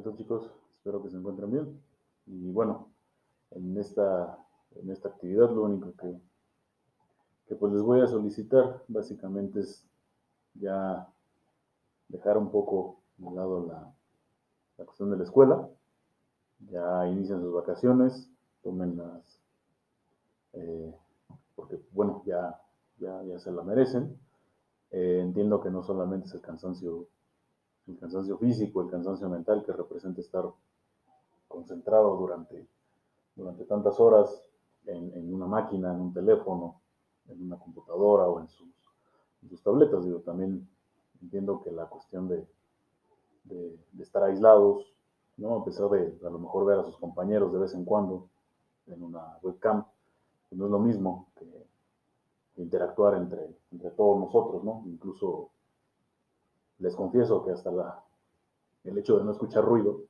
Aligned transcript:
¿Qué 0.00 0.04
tal 0.04 0.16
chicos? 0.16 0.50
Espero 0.78 1.02
que 1.02 1.10
se 1.10 1.18
encuentren 1.18 1.50
bien. 1.50 1.82
Y 2.24 2.50
bueno, 2.52 2.88
en 3.50 3.76
esta, 3.76 4.38
en 4.76 4.90
esta 4.90 5.10
actividad 5.10 5.50
lo 5.50 5.64
único 5.64 5.92
que, 5.92 6.18
que 7.46 7.54
pues 7.54 7.70
les 7.74 7.82
voy 7.82 8.00
a 8.00 8.06
solicitar 8.06 8.82
básicamente 8.88 9.60
es 9.60 9.86
ya 10.54 11.06
dejar 12.08 12.38
un 12.38 12.50
poco 12.50 12.96
de 13.18 13.30
lado 13.30 13.66
la, 13.66 13.92
la 14.78 14.84
cuestión 14.86 15.10
de 15.10 15.18
la 15.18 15.24
escuela. 15.24 15.68
Ya 16.60 17.06
inician 17.06 17.42
sus 17.42 17.52
vacaciones, 17.52 18.30
tomen 18.62 18.96
las, 18.96 19.38
eh, 20.54 20.94
porque 21.54 21.78
bueno, 21.92 22.22
ya, 22.24 22.58
ya, 23.00 23.22
ya 23.24 23.38
se 23.38 23.52
la 23.52 23.62
merecen. 23.62 24.18
Eh, 24.92 25.20
entiendo 25.20 25.60
que 25.60 25.68
no 25.68 25.82
solamente 25.82 26.26
es 26.26 26.32
el 26.32 26.40
cansancio, 26.40 27.06
el 27.90 27.98
cansancio 27.98 28.36
físico, 28.38 28.82
el 28.82 28.90
cansancio 28.90 29.28
mental 29.28 29.64
que 29.64 29.72
representa 29.72 30.20
estar 30.20 30.44
concentrado 31.48 32.16
durante, 32.16 32.66
durante 33.36 33.64
tantas 33.64 33.98
horas 34.00 34.42
en, 34.86 35.32
una 35.32 35.46
máquina, 35.46 35.92
en 35.92 36.00
un 36.00 36.12
teléfono, 36.12 36.80
en 37.28 37.42
una 37.42 37.58
computadora 37.58 38.28
o 38.28 38.40
en 38.40 38.48
sus, 38.48 38.68
sus 39.48 39.62
tabletas. 39.62 40.04
Digo, 40.04 40.20
también 40.20 40.68
entiendo 41.22 41.60
que 41.62 41.70
la 41.70 41.86
cuestión 41.86 42.28
de, 42.28 42.46
de, 43.44 43.78
estar 43.98 44.22
aislados, 44.22 44.94
¿no? 45.36 45.56
a 45.56 45.64
pesar 45.64 45.88
de 45.90 46.18
a 46.26 46.30
lo 46.30 46.38
mejor 46.38 46.64
ver 46.66 46.78
a 46.78 46.84
sus 46.84 46.96
compañeros 46.96 47.52
de 47.52 47.58
vez 47.58 47.74
en 47.74 47.84
cuando 47.84 48.28
en 48.86 49.02
una 49.02 49.38
webcam, 49.42 49.84
pues 50.48 50.58
no 50.58 50.66
es 50.66 50.70
lo 50.70 50.78
mismo 50.78 51.28
que 51.36 51.66
interactuar 52.56 53.14
entre, 53.14 53.48
entre, 53.72 53.90
todos 53.90 54.18
nosotros, 54.20 54.64
¿no? 54.64 54.82
Incluso 54.86 55.50
les 56.80 56.96
confieso 56.96 57.44
que 57.44 57.52
hasta 57.52 57.70
la, 57.70 58.04
el 58.84 58.98
hecho 58.98 59.18
de 59.18 59.24
no 59.24 59.32
escuchar 59.32 59.64
ruido, 59.64 60.02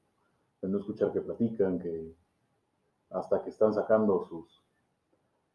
de 0.63 0.69
no 0.69 0.79
escuchar 0.79 1.13
que 1.13 1.21
platican, 1.21 1.79
que 1.79 2.15
hasta 3.11 3.43
que 3.43 3.51
están 3.51 3.75
sacando 3.75 4.25
sus, 4.25 4.63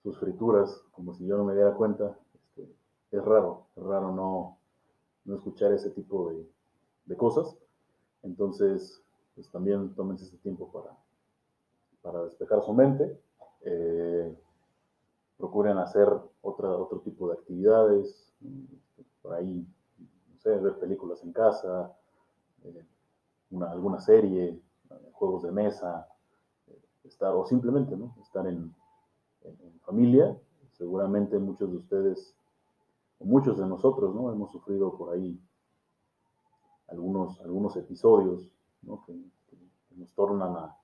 sus 0.04 0.18
frituras, 0.20 0.84
como 0.92 1.14
si 1.14 1.26
yo 1.26 1.38
no 1.38 1.46
me 1.46 1.54
diera 1.54 1.74
cuenta, 1.74 2.18
este, 2.34 2.70
es 3.12 3.24
raro, 3.24 3.68
es 3.76 3.84
raro 3.84 4.12
no, 4.12 4.58
no 5.24 5.36
escuchar 5.36 5.72
ese 5.72 5.90
tipo 5.92 6.30
de, 6.30 6.48
de 7.06 7.18
cosas. 7.18 7.58
Entonces, 8.24 9.02
pues 9.36 9.50
también 9.52 9.94
tómense 9.96 10.26
ese 10.26 10.38
tiempo 10.38 10.72
para, 10.72 10.98
para 12.02 12.24
despejar 12.24 12.62
su 12.62 12.74
mente. 12.74 13.20
Eh, 13.62 14.38
procuren 15.38 15.78
hacer 15.78 16.08
otra, 16.42 16.70
otro 16.70 17.00
tipo 17.00 17.28
de 17.30 17.34
actividades, 17.36 18.34
por 19.22 19.34
ahí, 19.34 19.66
ver 20.50 20.78
películas 20.80 21.24
en 21.24 21.34
casa, 21.34 21.96
eh, 22.64 22.86
una, 23.52 23.72
alguna 23.72 24.00
serie, 24.00 24.60
juegos 25.14 25.44
de 25.44 25.52
mesa, 25.52 26.08
eh, 26.68 26.82
o 27.22 27.46
simplemente, 27.46 27.96
¿no? 27.96 28.16
Estar 28.22 28.48
en, 28.48 28.74
familia. 29.86 30.36
Seguramente 30.72 31.38
muchos 31.38 31.70
de 31.72 31.78
ustedes, 31.78 32.36
o 33.20 33.26
muchos 33.26 33.58
de 33.60 33.68
nosotros, 33.68 34.14
¿no? 34.16 34.32
Hemos 34.32 34.52
sufrido 34.52 34.98
por 34.98 35.14
ahí 35.14 35.40
algunos, 36.88 37.40
algunos 37.42 37.76
episodios. 37.78 38.50
Que, 39.06 39.16
nos 39.96 40.14
tornan 40.14 40.56
a, 40.58 40.78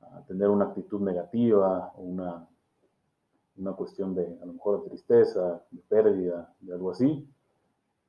a 0.00 0.22
tener 0.26 0.48
una 0.50 0.64
actitud 0.64 1.00
negativa, 1.00 1.92
una, 1.96 2.48
una 3.56 3.72
cuestión 3.72 4.14
de 4.14 4.38
a 4.42 4.46
lo 4.46 4.54
mejor 4.54 4.82
de 4.82 4.88
tristeza, 4.88 5.62
de 5.70 5.80
pérdida, 5.82 6.52
de 6.60 6.72
algo 6.72 6.90
así. 6.90 7.28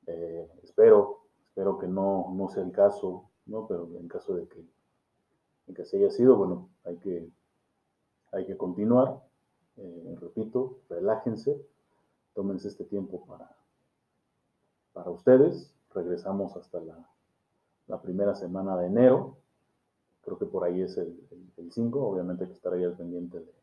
Eh, 0.06 0.50
espero, 0.62 1.26
espero 1.44 1.78
que 1.78 1.86
no, 1.86 2.32
no 2.34 2.48
sea 2.48 2.62
el 2.62 2.72
caso, 2.72 3.30
¿no? 3.46 3.66
pero 3.66 3.88
en 3.98 4.08
caso 4.08 4.34
de 4.34 4.46
que, 4.48 4.64
de 5.66 5.74
que 5.74 5.84
se 5.84 5.98
haya 5.98 6.10
sido, 6.10 6.36
bueno, 6.36 6.68
hay 6.84 6.96
que, 6.96 7.28
hay 8.32 8.46
que 8.46 8.56
continuar. 8.56 9.22
Eh, 9.76 10.16
repito, 10.20 10.78
relájense, 10.88 11.60
tómense 12.34 12.68
este 12.68 12.84
tiempo 12.84 13.24
para, 13.26 13.54
para 14.92 15.10
ustedes. 15.10 15.74
Regresamos 15.94 16.56
hasta 16.56 16.80
la, 16.80 17.10
la 17.86 18.00
primera 18.00 18.34
semana 18.34 18.76
de 18.76 18.86
enero 18.86 19.38
creo 20.26 20.38
que 20.38 20.46
por 20.46 20.64
ahí 20.64 20.82
es 20.82 20.98
el 20.98 21.16
5, 21.70 22.04
obviamente 22.04 22.44
hay 22.44 22.50
que 22.50 22.56
estar 22.56 22.72
ahí 22.72 22.82
al 22.82 22.96
pendiente 22.96 23.38
de, 23.38 23.54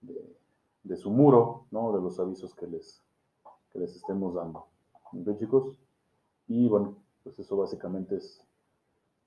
de, 0.00 0.36
de, 0.82 0.96
su 0.96 1.10
muro, 1.10 1.66
¿no? 1.70 1.92
de 1.92 2.02
los 2.02 2.18
avisos 2.18 2.54
que 2.56 2.66
les, 2.66 3.00
que 3.70 3.78
les 3.78 3.94
estemos 3.94 4.34
dando. 4.34 4.66
¿Ok, 5.12 5.38
chicos? 5.38 5.78
Y 6.46 6.68
bueno, 6.68 6.96
pues 7.24 7.38
eso 7.38 7.56
básicamente 7.56 8.16
es, 8.16 8.44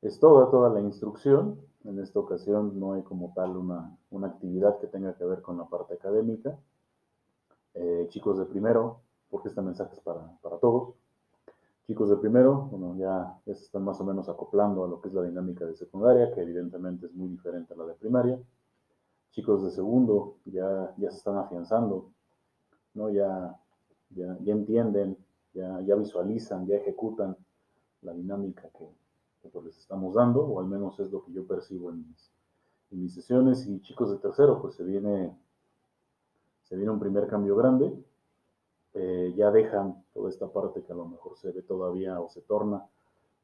es 0.01 0.19
toda, 0.19 0.49
toda 0.49 0.69
la 0.69 0.81
instrucción. 0.81 1.59
En 1.83 1.99
esta 1.99 2.19
ocasión 2.19 2.79
no 2.79 2.93
hay 2.93 3.03
como 3.03 3.33
tal 3.35 3.57
una, 3.57 3.97
una 4.09 4.27
actividad 4.27 4.79
que 4.79 4.87
tenga 4.87 5.15
que 5.15 5.25
ver 5.25 5.41
con 5.41 5.57
la 5.57 5.65
parte 5.65 5.93
académica. 5.93 6.57
Eh, 7.73 8.07
chicos 8.09 8.37
de 8.37 8.45
primero, 8.45 9.01
porque 9.29 9.49
este 9.49 9.61
mensaje 9.61 9.93
es 9.93 10.01
para, 10.01 10.37
para 10.41 10.57
todos 10.57 10.93
chicos 11.91 12.09
de 12.09 12.15
primero, 12.15 12.69
bueno, 12.71 12.95
ya, 12.97 13.37
están 13.51 13.83
más 13.83 13.99
o 13.99 14.05
menos 14.05 14.29
acoplando 14.29 14.85
a 14.85 14.87
lo 14.87 15.01
que 15.01 15.09
es 15.09 15.13
la 15.13 15.23
dinámica 15.23 15.65
de 15.65 15.75
secundaria, 15.75 16.31
que 16.33 16.41
evidentemente 16.41 17.07
es 17.07 17.13
muy 17.13 17.27
diferente 17.27 17.73
a 17.73 17.75
la 17.77 17.85
de 17.85 17.95
primaria. 17.95 18.39
Chicos 19.31 19.61
de 19.63 19.71
segundo 19.71 20.37
ya, 20.45 20.93
ya 20.95 21.11
se 21.11 21.17
están 21.17 21.37
afianzando, 21.37 22.09
¿no? 22.93 23.09
ya, 23.09 23.59
ya 24.09 24.53
entienden, 24.53 25.17
ya, 25.53 25.81
ya, 25.81 25.95
visualizan, 25.95 26.65
ya 26.65 26.75
ejecutan 26.75 27.35
la 28.01 28.13
dinámica 28.13 28.69
que, 28.77 28.87
que 29.41 29.49
pues 29.49 29.65
les 29.65 29.77
estamos 29.77 30.15
dando, 30.15 30.41
o 30.45 30.59
al 30.59 30.67
menos 30.67 30.99
es 30.99 31.11
lo 31.11 31.23
que 31.23 31.31
yo 31.31 31.45
percibo 31.45 31.89
en 31.91 32.05
mis, 32.89 33.13
sesiones. 33.13 33.65
Y 33.67 33.81
chicos 33.81 34.11
de 34.11 34.17
tercero, 34.17 34.61
pues 34.61 34.75
se 34.75 34.83
viene, 34.83 35.35
se 36.63 36.75
viene 36.75 36.91
un 36.91 36.99
primer 36.99 37.27
cambio 37.27 37.55
grande, 37.55 37.93
eh, 38.93 39.33
ya 39.35 39.51
dejan 39.51 40.03
toda 40.13 40.29
esta 40.29 40.47
parte 40.51 40.83
que 40.83 40.91
a 40.91 40.95
lo 40.95 41.07
mejor 41.07 41.37
se 41.37 41.51
ve 41.51 41.61
todavía 41.61 42.19
o 42.19 42.29
se 42.29 42.41
torna 42.41 42.85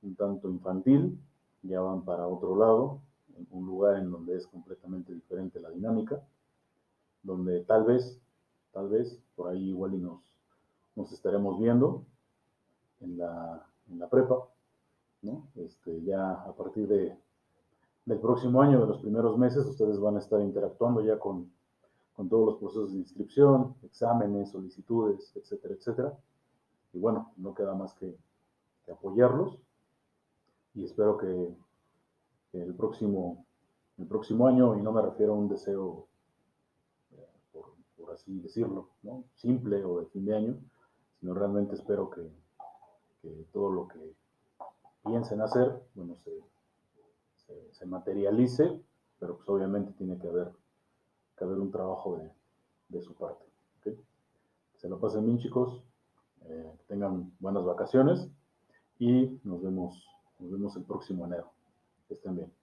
un 0.01 0.15
tanto 0.15 0.49
infantil, 0.49 1.17
ya 1.63 1.81
van 1.81 2.03
para 2.03 2.27
otro 2.27 2.55
lado, 2.55 2.99
en 3.37 3.47
un 3.51 3.65
lugar 3.65 3.97
en 3.97 4.11
donde 4.11 4.35
es 4.35 4.47
completamente 4.47 5.13
diferente 5.13 5.59
la 5.59 5.69
dinámica, 5.69 6.21
donde 7.23 7.61
tal 7.61 7.83
vez, 7.83 8.19
tal 8.71 8.89
vez, 8.89 9.19
por 9.35 9.49
ahí 9.49 9.69
igual 9.69 9.93
y 9.93 9.97
nos, 9.97 10.36
nos 10.97 11.11
estaremos 11.13 11.59
viendo 11.59 12.03
en 12.99 13.19
la, 13.19 13.65
en 13.89 13.99
la 13.99 14.09
prepa, 14.09 14.49
¿no? 15.21 15.47
Este, 15.55 16.01
ya 16.03 16.31
a 16.33 16.51
partir 16.53 16.87
de, 16.87 17.15
del 18.05 18.19
próximo 18.19 18.61
año, 18.61 18.81
de 18.81 18.87
los 18.87 18.99
primeros 18.99 19.37
meses, 19.37 19.65
ustedes 19.65 19.99
van 19.99 20.15
a 20.15 20.19
estar 20.19 20.41
interactuando 20.41 21.01
ya 21.01 21.19
con, 21.19 21.51
con 22.15 22.27
todos 22.27 22.47
los 22.47 22.57
procesos 22.57 22.93
de 22.93 22.97
inscripción, 22.97 23.75
exámenes, 23.83 24.49
solicitudes, 24.49 25.31
etcétera, 25.35 25.75
etcétera. 25.75 26.17
Y 26.93 26.97
bueno, 26.97 27.31
no 27.37 27.53
queda 27.53 27.75
más 27.75 27.93
que, 27.93 28.17
apoyarlos 28.91 29.59
y 30.73 30.85
espero 30.85 31.17
que, 31.17 31.53
el, 32.53 32.73
próximo, 32.73 33.45
el 33.97 34.07
próximo 34.07 34.47
año, 34.47 34.77
y 34.77 34.81
no 34.81 34.93
me 34.93 35.01
refiero 35.01 35.33
a 35.33 35.35
un 35.35 35.49
deseo, 35.49 36.07
eh, 37.11 37.27
por, 37.51 38.13
así 38.13 38.39
decirlo, 38.39 38.89
simple 39.35 39.83
o 39.83 39.99
de 39.99 40.05
fin 40.07 40.25
de 40.25 40.35
año, 40.35 40.57
sino 41.19 41.33
realmente 41.33 41.75
espero 41.75 42.09
que, 42.09 42.29
que 43.21 43.45
todo 43.51 43.71
lo 43.71 43.87
que 43.87 44.15
piensen 45.03 45.41
hacer, 45.41 45.81
bueno, 45.95 46.15
se, 46.15 46.31
se, 47.71 47.85
materialice, 47.85 48.81
pero 49.19 49.37
pues 49.37 49.49
obviamente 49.49 49.93
tiene 49.93 50.17
que 50.19 50.27
haber 50.27 50.51
que 51.37 51.43
haber 51.43 51.59
un 51.59 51.71
trabajo 51.71 52.17
de, 52.17 52.31
de 52.89 53.01
su 53.01 53.13
parte. 53.15 53.45
¿okay? 53.79 53.97
Se 54.77 54.89
lo 54.89 54.99
pasen 54.99 55.25
bien, 55.25 55.37
chicos. 55.37 55.83
Eh, 56.45 56.77
tengan 56.87 57.31
buenas 57.39 57.63
vacaciones 57.63 58.27
y 58.99 59.39
nos 59.43 59.61
vemos, 59.61 60.03
nos 60.39 60.51
vemos 60.51 60.75
el 60.75 60.83
próximo 60.83 61.25
enero. 61.25 61.51
Que 62.07 62.15
estén 62.15 62.35
bien. 62.35 62.56